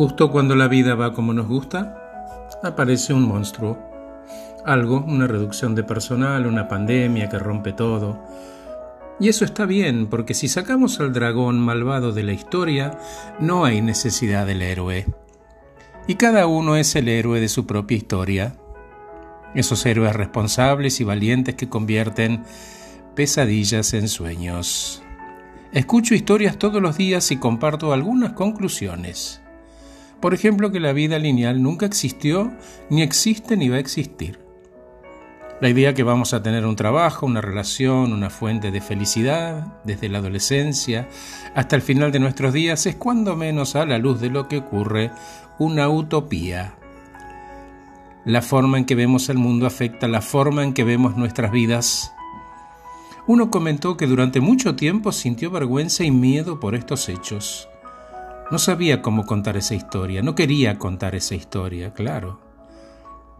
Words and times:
Justo 0.00 0.30
cuando 0.30 0.56
la 0.56 0.66
vida 0.66 0.94
va 0.94 1.12
como 1.12 1.34
nos 1.34 1.46
gusta, 1.46 2.48
aparece 2.62 3.12
un 3.12 3.28
monstruo. 3.28 3.78
Algo, 4.64 5.04
una 5.06 5.26
reducción 5.26 5.74
de 5.74 5.84
personal, 5.84 6.46
una 6.46 6.68
pandemia 6.68 7.28
que 7.28 7.38
rompe 7.38 7.74
todo. 7.74 8.18
Y 9.20 9.28
eso 9.28 9.44
está 9.44 9.66
bien, 9.66 10.06
porque 10.06 10.32
si 10.32 10.48
sacamos 10.48 11.00
al 11.00 11.12
dragón 11.12 11.60
malvado 11.60 12.12
de 12.12 12.22
la 12.22 12.32
historia, 12.32 12.98
no 13.40 13.66
hay 13.66 13.82
necesidad 13.82 14.46
del 14.46 14.62
héroe. 14.62 15.04
Y 16.06 16.14
cada 16.14 16.46
uno 16.46 16.76
es 16.76 16.96
el 16.96 17.06
héroe 17.06 17.38
de 17.38 17.48
su 17.50 17.66
propia 17.66 17.98
historia. 17.98 18.54
Esos 19.54 19.84
héroes 19.84 20.16
responsables 20.16 20.98
y 21.02 21.04
valientes 21.04 21.56
que 21.56 21.68
convierten 21.68 22.44
pesadillas 23.14 23.92
en 23.92 24.08
sueños. 24.08 25.02
Escucho 25.72 26.14
historias 26.14 26.56
todos 26.56 26.80
los 26.80 26.96
días 26.96 27.30
y 27.32 27.36
comparto 27.36 27.92
algunas 27.92 28.32
conclusiones. 28.32 29.42
Por 30.20 30.34
ejemplo, 30.34 30.70
que 30.70 30.80
la 30.80 30.92
vida 30.92 31.18
lineal 31.18 31.62
nunca 31.62 31.86
existió, 31.86 32.52
ni 32.90 33.02
existe, 33.02 33.56
ni 33.56 33.68
va 33.68 33.76
a 33.76 33.80
existir. 33.80 34.38
La 35.60 35.68
idea 35.68 35.92
que 35.92 36.02
vamos 36.02 36.32
a 36.32 36.42
tener 36.42 36.64
un 36.64 36.76
trabajo, 36.76 37.26
una 37.26 37.42
relación, 37.42 38.12
una 38.12 38.30
fuente 38.30 38.70
de 38.70 38.80
felicidad, 38.80 39.78
desde 39.84 40.08
la 40.08 40.18
adolescencia 40.18 41.08
hasta 41.54 41.76
el 41.76 41.82
final 41.82 42.12
de 42.12 42.18
nuestros 42.18 42.54
días, 42.54 42.86
es 42.86 42.96
cuando 42.96 43.36
menos 43.36 43.76
a 43.76 43.84
la 43.84 43.98
luz 43.98 44.20
de 44.20 44.30
lo 44.30 44.48
que 44.48 44.58
ocurre 44.58 45.10
una 45.58 45.88
utopía. 45.90 46.74
La 48.24 48.42
forma 48.42 48.76
en 48.76 48.84
que 48.84 48.94
vemos 48.94 49.28
el 49.30 49.38
mundo 49.38 49.66
afecta 49.66 50.06
la 50.08 50.20
forma 50.20 50.62
en 50.64 50.74
que 50.74 50.84
vemos 50.84 51.16
nuestras 51.16 51.50
vidas. 51.50 52.12
Uno 53.26 53.50
comentó 53.50 53.96
que 53.96 54.06
durante 54.06 54.40
mucho 54.40 54.76
tiempo 54.76 55.12
sintió 55.12 55.50
vergüenza 55.50 56.04
y 56.04 56.10
miedo 56.10 56.60
por 56.60 56.74
estos 56.74 57.08
hechos. 57.08 57.69
No 58.50 58.58
sabía 58.58 59.00
cómo 59.00 59.26
contar 59.26 59.56
esa 59.56 59.76
historia, 59.76 60.22
no 60.22 60.34
quería 60.34 60.76
contar 60.76 61.14
esa 61.14 61.36
historia, 61.36 61.94
claro. 61.94 62.40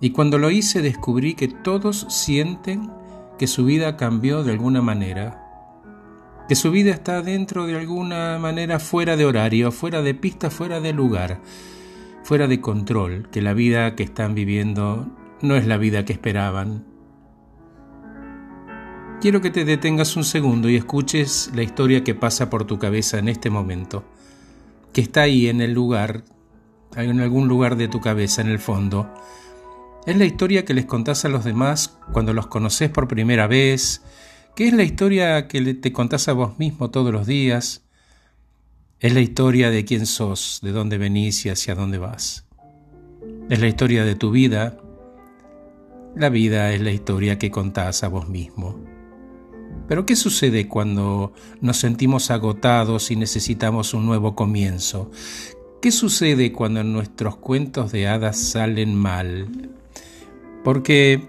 Y 0.00 0.10
cuando 0.10 0.38
lo 0.38 0.50
hice 0.50 0.80
descubrí 0.80 1.34
que 1.34 1.48
todos 1.48 2.06
sienten 2.08 2.88
que 3.36 3.48
su 3.48 3.64
vida 3.64 3.96
cambió 3.96 4.44
de 4.44 4.52
alguna 4.52 4.80
manera, 4.80 6.44
que 6.48 6.54
su 6.54 6.70
vida 6.70 6.92
está 6.92 7.20
dentro 7.20 7.66
de 7.66 7.76
alguna 7.76 8.38
manera 8.38 8.78
fuera 8.78 9.16
de 9.16 9.24
horario, 9.24 9.72
fuera 9.72 10.02
de 10.02 10.14
pista, 10.14 10.50
fuera 10.50 10.80
de 10.80 10.92
lugar, 10.92 11.40
fuera 12.22 12.46
de 12.46 12.60
control, 12.60 13.28
que 13.30 13.42
la 13.42 13.54
vida 13.54 13.96
que 13.96 14.04
están 14.04 14.36
viviendo 14.36 15.08
no 15.40 15.56
es 15.56 15.66
la 15.66 15.78
vida 15.78 16.04
que 16.04 16.12
esperaban. 16.12 16.84
Quiero 19.20 19.40
que 19.40 19.50
te 19.50 19.64
detengas 19.64 20.16
un 20.16 20.24
segundo 20.24 20.68
y 20.68 20.76
escuches 20.76 21.50
la 21.54 21.62
historia 21.62 22.04
que 22.04 22.14
pasa 22.14 22.50
por 22.50 22.64
tu 22.64 22.78
cabeza 22.78 23.18
en 23.18 23.28
este 23.28 23.50
momento 23.50 24.04
que 24.92 25.00
está 25.00 25.22
ahí 25.22 25.48
en 25.48 25.60
el 25.60 25.72
lugar, 25.72 26.24
en 26.96 27.20
algún 27.20 27.48
lugar 27.48 27.76
de 27.76 27.88
tu 27.88 28.00
cabeza, 28.00 28.42
en 28.42 28.48
el 28.48 28.58
fondo. 28.58 29.12
Es 30.06 30.16
la 30.16 30.24
historia 30.24 30.64
que 30.64 30.74
les 30.74 30.86
contás 30.86 31.24
a 31.24 31.28
los 31.28 31.44
demás 31.44 31.96
cuando 32.12 32.32
los 32.32 32.48
conoces 32.48 32.90
por 32.90 33.08
primera 33.08 33.46
vez, 33.46 34.02
que 34.56 34.68
es 34.68 34.74
la 34.74 34.82
historia 34.82 35.48
que 35.48 35.74
te 35.74 35.92
contás 35.92 36.28
a 36.28 36.32
vos 36.32 36.58
mismo 36.58 36.90
todos 36.90 37.12
los 37.12 37.26
días. 37.26 37.84
Es 39.00 39.14
la 39.14 39.20
historia 39.20 39.70
de 39.70 39.84
quién 39.84 40.06
sos, 40.06 40.60
de 40.62 40.72
dónde 40.72 40.98
venís 40.98 41.46
y 41.46 41.50
hacia 41.50 41.74
dónde 41.74 41.98
vas. 41.98 42.46
Es 43.48 43.60
la 43.60 43.68
historia 43.68 44.04
de 44.04 44.14
tu 44.14 44.30
vida. 44.30 44.78
La 46.16 46.28
vida 46.28 46.72
es 46.72 46.80
la 46.80 46.90
historia 46.90 47.38
que 47.38 47.50
contás 47.50 48.04
a 48.04 48.08
vos 48.08 48.28
mismo. 48.28 48.91
Pero 49.88 50.06
¿qué 50.06 50.16
sucede 50.16 50.68
cuando 50.68 51.32
nos 51.60 51.76
sentimos 51.78 52.30
agotados 52.30 53.10
y 53.10 53.16
necesitamos 53.16 53.94
un 53.94 54.06
nuevo 54.06 54.34
comienzo? 54.34 55.10
¿Qué 55.80 55.90
sucede 55.90 56.52
cuando 56.52 56.84
nuestros 56.84 57.36
cuentos 57.36 57.90
de 57.92 58.06
hadas 58.06 58.38
salen 58.38 58.94
mal? 58.94 59.48
Porque 60.62 61.28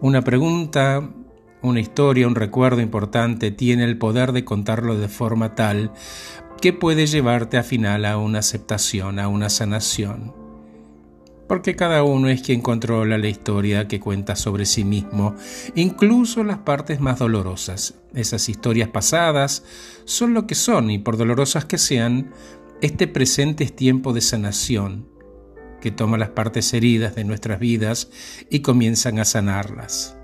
una 0.00 0.22
pregunta, 0.22 1.10
una 1.62 1.80
historia, 1.80 2.26
un 2.26 2.34
recuerdo 2.34 2.80
importante 2.80 3.50
tiene 3.50 3.84
el 3.84 3.98
poder 3.98 4.32
de 4.32 4.44
contarlo 4.44 4.98
de 4.98 5.08
forma 5.08 5.54
tal 5.54 5.92
que 6.60 6.72
puede 6.72 7.06
llevarte 7.06 7.58
a 7.58 7.62
final 7.62 8.06
a 8.06 8.16
una 8.16 8.38
aceptación, 8.38 9.18
a 9.18 9.28
una 9.28 9.50
sanación 9.50 10.45
porque 11.48 11.76
cada 11.76 12.02
uno 12.02 12.28
es 12.28 12.42
quien 12.42 12.60
controla 12.60 13.18
la 13.18 13.28
historia 13.28 13.86
que 13.88 14.00
cuenta 14.00 14.36
sobre 14.36 14.66
sí 14.66 14.84
mismo, 14.84 15.34
incluso 15.74 16.42
las 16.44 16.58
partes 16.58 17.00
más 17.00 17.18
dolorosas. 17.18 17.94
Esas 18.14 18.48
historias 18.48 18.88
pasadas 18.88 19.64
son 20.04 20.34
lo 20.34 20.46
que 20.46 20.54
son 20.54 20.90
y 20.90 20.98
por 20.98 21.16
dolorosas 21.16 21.64
que 21.64 21.78
sean, 21.78 22.32
este 22.80 23.06
presente 23.06 23.64
es 23.64 23.74
tiempo 23.74 24.12
de 24.12 24.20
sanación, 24.20 25.08
que 25.80 25.90
toma 25.90 26.18
las 26.18 26.30
partes 26.30 26.72
heridas 26.74 27.14
de 27.14 27.24
nuestras 27.24 27.60
vidas 27.60 28.10
y 28.50 28.60
comienzan 28.60 29.18
a 29.18 29.24
sanarlas. 29.24 30.16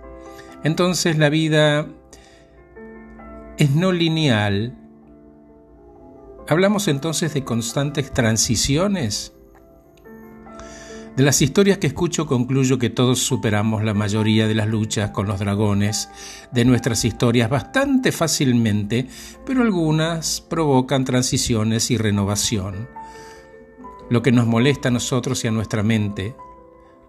Entonces 0.65 1.19
la 1.19 1.29
vida 1.29 1.89
es 3.59 3.71
no 3.71 3.93
lineal. 3.93 4.79
Hablamos 6.49 6.89
entonces 6.89 7.33
de 7.35 7.45
constantes 7.45 8.13
transiciones 8.13 9.33
de 11.17 11.23
las 11.23 11.43
historias 11.43 11.79
que 11.79 11.89
escucho 11.89 12.27
concluyo 12.27 12.79
que 12.79 12.89
todos 12.89 13.19
superamos 13.19 13.85
la 13.85 13.93
mayoría 13.93 14.49
de 14.49 14.55
las 14.55 14.67
luchas 14.67 15.11
con 15.11 15.27
los 15.27 15.39
dragones 15.39 16.09
de 16.53 16.65
nuestras 16.65 17.05
historias 17.05 17.51
bastante 17.51 18.13
fácilmente, 18.13 19.09
pero 19.45 19.63
algunas 19.63 20.41
provocan 20.41 21.05
transiciones 21.05 21.91
y 21.91 21.99
renovación. 21.99 22.89
Lo 24.09 24.23
que 24.23 24.33
nos 24.33 24.47
molesta 24.47 24.89
a 24.89 24.93
nosotros 24.93 25.45
y 25.45 25.49
a 25.49 25.51
nuestra 25.51 25.83
mente, 25.83 26.35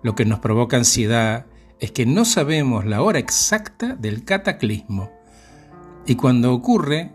lo 0.02 0.16
que 0.16 0.26
nos 0.26 0.40
provoca 0.40 0.76
ansiedad, 0.78 1.46
es 1.80 1.92
que 1.92 2.06
no 2.06 2.26
sabemos 2.26 2.86
la 2.86 3.02
hora 3.02 3.20
exacta 3.20 3.96
del 3.96 4.26
cataclismo. 4.26 5.12
Y 6.06 6.16
cuando 6.16 6.54
ocurre, 6.54 7.14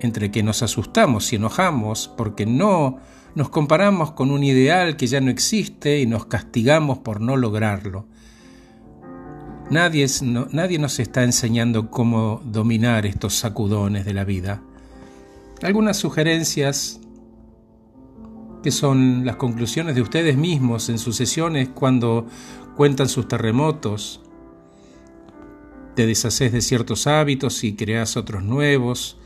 entre 0.00 0.30
que 0.30 0.42
nos 0.42 0.62
asustamos 0.62 1.32
y 1.32 1.36
enojamos 1.36 2.08
porque 2.16 2.46
no 2.46 2.98
nos 3.34 3.48
comparamos 3.48 4.12
con 4.12 4.30
un 4.30 4.42
ideal 4.42 4.96
que 4.96 5.06
ya 5.06 5.20
no 5.20 5.30
existe 5.30 6.00
y 6.00 6.06
nos 6.06 6.26
castigamos 6.26 6.98
por 6.98 7.20
no 7.20 7.36
lograrlo. 7.36 8.06
Nadie, 9.70 10.08
nos 10.78 10.98
está 10.98 11.22
enseñando 11.22 11.90
cómo 11.90 12.42
dominar 12.44 13.06
estos 13.06 13.34
sacudones 13.34 14.04
de 14.04 14.14
la 14.14 14.24
vida. 14.24 14.62
Algunas 15.62 15.96
sugerencias 15.96 17.00
que 18.64 18.72
son 18.72 19.24
las 19.24 19.36
conclusiones 19.36 19.94
de 19.94 20.02
ustedes 20.02 20.36
mismos 20.36 20.88
en 20.88 20.98
sus 20.98 21.16
sesiones 21.16 21.68
cuando 21.68 22.26
cuentan 22.76 23.08
sus 23.08 23.28
terremotos. 23.28 24.20
Te 25.94 26.04
deshaces 26.04 26.50
de 26.50 26.62
ciertos 26.62 27.06
hábitos 27.06 27.62
y 27.62 27.74
creas 27.74 28.16
otros 28.16 28.42
nuevos 28.42 29.19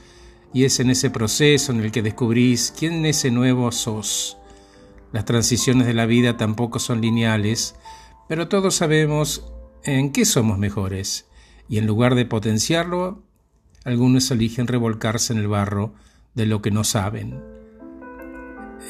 y 0.54 0.65
es 0.65 0.78
en 0.78 0.88
ese 0.88 1.10
proceso 1.10 1.72
en 1.72 1.81
el 1.81 1.91
que 1.91 2.00
descubrís 2.00 2.72
quién 2.78 3.04
ese 3.04 3.32
nuevo 3.32 3.70
sos. 3.72 4.38
Las 5.12 5.25
transiciones 5.25 5.87
de 5.87 5.94
la 5.94 6.06
vida 6.06 6.37
tampoco 6.37 6.78
son 6.78 7.00
lineales, 7.00 7.75
pero 8.28 8.48
todos 8.48 8.76
sabemos 8.76 9.53
en 9.82 10.12
qué 10.12 10.25
somos 10.25 10.56
mejores, 10.56 11.26
y 11.69 11.78
en 11.78 11.87
lugar 11.87 12.14
de 12.14 12.25
potenciarlo, 12.25 13.25
algunos 13.84 14.31
eligen 14.31 14.69
revolcarse 14.69 15.32
en 15.32 15.41
el 15.41 15.48
barro 15.48 15.93
de 16.34 16.47
lo 16.47 16.62
que 16.62 16.70
no 16.70 16.84
saben. 16.84 17.43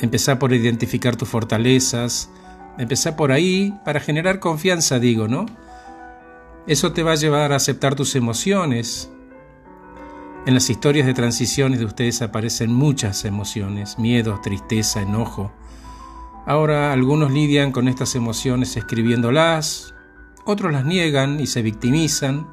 Empezá 0.02 0.38
por 0.38 0.52
identificar 0.52 1.16
tus 1.16 1.28
fortalezas, 1.28 2.30
empezá 2.78 3.16
por 3.16 3.32
ahí 3.32 3.74
para 3.86 4.00
generar 4.00 4.38
confianza, 4.38 4.98
digo, 4.98 5.28
¿no? 5.28 5.46
Eso 6.66 6.92
te 6.92 7.02
va 7.02 7.12
a 7.12 7.16
llevar 7.16 7.52
a 7.52 7.56
aceptar 7.56 7.94
tus 7.94 8.16
emociones, 8.16 9.10
en 10.46 10.52
las 10.52 10.68
historias 10.68 11.06
de 11.06 11.14
transiciones 11.14 11.78
de 11.78 11.86
ustedes 11.86 12.20
aparecen 12.20 12.72
muchas 12.72 13.24
emociones, 13.24 13.98
miedo, 13.98 14.40
tristeza, 14.42 15.00
enojo. 15.00 15.52
Ahora 16.46 16.92
algunos 16.92 17.32
lidian 17.32 17.72
con 17.72 17.88
estas 17.88 18.14
emociones 18.14 18.76
escribiéndolas, 18.76 19.94
otros 20.44 20.70
las 20.70 20.84
niegan 20.84 21.40
y 21.40 21.46
se 21.46 21.62
victimizan. 21.62 22.46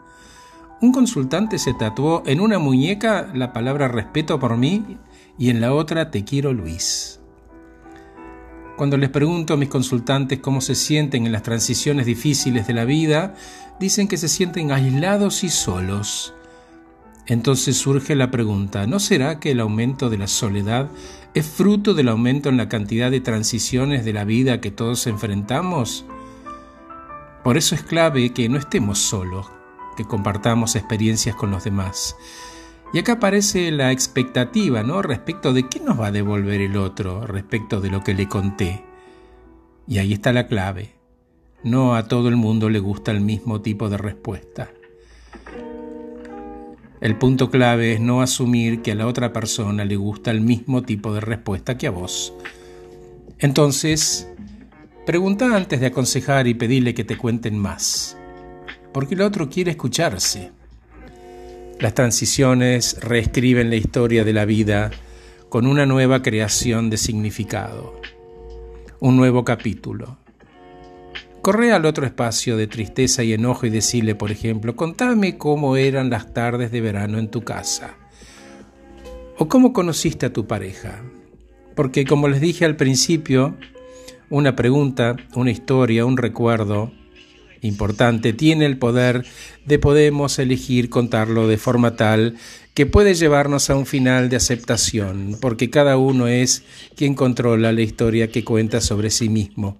Un 0.79 0.93
consultante 0.93 1.59
se 1.59 1.73
tatuó 1.73 2.23
en 2.25 2.39
una 2.39 2.59
muñeca 2.59 3.29
la 3.33 3.51
palabra 3.51 3.89
respeto 3.89 4.39
por 4.39 4.55
mí 4.55 4.97
y 5.37 5.49
en 5.49 5.59
la 5.59 5.73
otra 5.73 6.11
te 6.11 6.23
quiero 6.23 6.53
Luis. 6.53 7.19
Cuando 8.77 8.95
les 8.95 9.09
pregunto 9.09 9.53
a 9.53 9.57
mis 9.57 9.69
consultantes 9.69 10.39
cómo 10.39 10.61
se 10.61 10.75
sienten 10.75 11.25
en 11.25 11.33
las 11.33 11.43
transiciones 11.43 12.05
difíciles 12.05 12.67
de 12.67 12.73
la 12.73 12.85
vida, 12.85 13.35
dicen 13.81 14.07
que 14.07 14.15
se 14.15 14.29
sienten 14.29 14.71
aislados 14.71 15.43
y 15.43 15.49
solos 15.49 16.33
entonces 17.27 17.77
surge 17.77 18.15
la 18.15 18.31
pregunta, 18.31 18.87
¿no 18.87 18.99
será 18.99 19.39
que 19.39 19.51
el 19.51 19.59
aumento 19.59 20.09
de 20.09 20.17
la 20.17 20.27
soledad 20.27 20.89
es 21.33 21.45
fruto 21.45 21.93
del 21.93 22.09
aumento 22.09 22.49
en 22.49 22.57
la 22.57 22.67
cantidad 22.67 23.11
de 23.11 23.21
transiciones 23.21 24.03
de 24.03 24.13
la 24.13 24.25
vida 24.25 24.59
que 24.59 24.71
todos 24.71 25.07
enfrentamos? 25.07 26.05
Por 27.43 27.57
eso 27.57 27.75
es 27.75 27.83
clave 27.83 28.33
que 28.33 28.49
no 28.49 28.57
estemos 28.57 28.99
solos, 28.99 29.47
que 29.97 30.05
compartamos 30.05 30.75
experiencias 30.75 31.35
con 31.35 31.51
los 31.51 31.63
demás. 31.63 32.15
Y 32.93 32.99
acá 32.99 33.13
aparece 33.13 33.71
la 33.71 33.91
expectativa, 33.91 34.83
¿no? 34.83 35.01
Respecto 35.01 35.53
de 35.53 35.69
qué 35.69 35.79
nos 35.79 35.99
va 35.99 36.07
a 36.07 36.11
devolver 36.11 36.59
el 36.59 36.75
otro, 36.75 37.25
respecto 37.25 37.79
de 37.79 37.89
lo 37.89 38.03
que 38.03 38.13
le 38.13 38.27
conté. 38.27 38.83
Y 39.87 39.99
ahí 39.99 40.13
está 40.13 40.33
la 40.33 40.47
clave. 40.47 40.95
No 41.63 41.95
a 41.95 42.07
todo 42.07 42.27
el 42.27 42.35
mundo 42.35 42.69
le 42.69 42.79
gusta 42.79 43.11
el 43.11 43.21
mismo 43.21 43.61
tipo 43.61 43.89
de 43.89 43.97
respuesta. 43.97 44.69
El 47.01 47.17
punto 47.17 47.49
clave 47.49 47.93
es 47.93 47.99
no 47.99 48.21
asumir 48.21 48.83
que 48.83 48.91
a 48.91 48.95
la 48.95 49.07
otra 49.07 49.33
persona 49.33 49.85
le 49.85 49.95
gusta 49.95 50.29
el 50.29 50.39
mismo 50.39 50.83
tipo 50.83 51.11
de 51.15 51.19
respuesta 51.19 51.75
que 51.75 51.87
a 51.87 51.89
vos. 51.91 52.31
Entonces, 53.39 54.29
pregunta 55.03 55.55
antes 55.55 55.79
de 55.79 55.87
aconsejar 55.87 56.45
y 56.45 56.53
pedirle 56.53 56.93
que 56.93 57.03
te 57.03 57.17
cuenten 57.17 57.57
más, 57.57 58.15
porque 58.93 59.15
el 59.15 59.21
otro 59.21 59.49
quiere 59.49 59.71
escucharse. 59.71 60.51
Las 61.79 61.95
transiciones 61.95 62.99
reescriben 63.01 63.71
la 63.71 63.77
historia 63.77 64.23
de 64.23 64.33
la 64.33 64.45
vida 64.45 64.91
con 65.49 65.65
una 65.65 65.87
nueva 65.87 66.21
creación 66.21 66.91
de 66.91 66.97
significado, 66.97 67.99
un 68.99 69.17
nuevo 69.17 69.43
capítulo. 69.43 70.20
Corre 71.41 71.71
al 71.71 71.85
otro 71.85 72.05
espacio 72.05 72.55
de 72.55 72.67
tristeza 72.67 73.23
y 73.23 73.33
enojo 73.33 73.65
y 73.65 73.71
decirle, 73.71 74.13
por 74.13 74.31
ejemplo, 74.31 74.75
contame 74.75 75.39
cómo 75.39 75.75
eran 75.75 76.11
las 76.11 76.33
tardes 76.33 76.71
de 76.71 76.81
verano 76.81 77.17
en 77.17 77.29
tu 77.29 77.41
casa. 77.41 77.95
O 79.39 79.47
cómo 79.47 79.73
conociste 79.73 80.27
a 80.27 80.33
tu 80.33 80.45
pareja. 80.45 81.01
Porque 81.75 82.05
como 82.05 82.27
les 82.27 82.41
dije 82.41 82.63
al 82.63 82.75
principio, 82.75 83.57
una 84.29 84.55
pregunta, 84.55 85.15
una 85.33 85.49
historia, 85.49 86.05
un 86.05 86.17
recuerdo, 86.17 86.91
importante, 87.61 88.33
tiene 88.33 88.67
el 88.67 88.77
poder 88.77 89.25
de 89.65 89.79
podemos 89.79 90.37
elegir 90.37 90.89
contarlo 90.89 91.47
de 91.47 91.57
forma 91.57 91.95
tal 91.95 92.35
que 92.75 92.85
puede 92.85 93.15
llevarnos 93.15 93.69
a 93.69 93.75
un 93.75 93.87
final 93.87 94.29
de 94.29 94.35
aceptación, 94.35 95.37
porque 95.41 95.69
cada 95.69 95.97
uno 95.97 96.27
es 96.27 96.63
quien 96.95 97.15
controla 97.15 97.71
la 97.71 97.81
historia 97.81 98.31
que 98.31 98.43
cuenta 98.43 98.79
sobre 98.79 99.09
sí 99.09 99.27
mismo, 99.27 99.79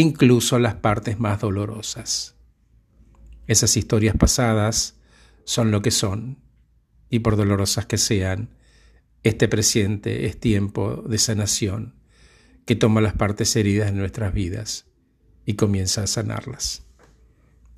incluso 0.00 0.60
las 0.60 0.76
partes 0.76 1.18
más 1.18 1.40
dolorosas. 1.40 2.36
Esas 3.48 3.76
historias 3.76 4.16
pasadas 4.16 4.94
son 5.42 5.72
lo 5.72 5.82
que 5.82 5.90
son, 5.90 6.38
y 7.10 7.18
por 7.18 7.36
dolorosas 7.36 7.86
que 7.86 7.98
sean, 7.98 8.50
este 9.24 9.48
presente 9.48 10.26
es 10.26 10.38
tiempo 10.38 11.02
de 11.08 11.18
sanación 11.18 11.96
que 12.64 12.76
toma 12.76 13.00
las 13.00 13.14
partes 13.14 13.56
heridas 13.56 13.90
de 13.90 13.98
nuestras 13.98 14.32
vidas 14.32 14.86
y 15.44 15.54
comienza 15.54 16.04
a 16.04 16.06
sanarlas. 16.06 16.84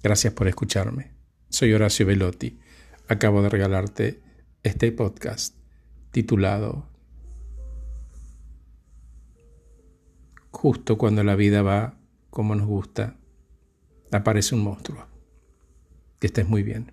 Gracias 0.02 0.34
por 0.34 0.46
escucharme. 0.46 1.12
Soy 1.48 1.72
Horacio 1.72 2.04
Velotti. 2.04 2.58
Acabo 3.08 3.40
de 3.40 3.48
regalarte 3.48 4.20
este 4.62 4.92
podcast 4.92 5.56
titulado 6.10 6.86
Justo 10.50 10.98
cuando 10.98 11.24
la 11.24 11.34
vida 11.34 11.62
va 11.62 11.99
como 12.30 12.54
nos 12.54 12.66
gusta, 12.66 13.16
aparece 14.12 14.54
un 14.54 14.62
monstruo. 14.62 15.06
Que 16.18 16.26
estés 16.26 16.48
muy 16.48 16.62
bien. 16.62 16.92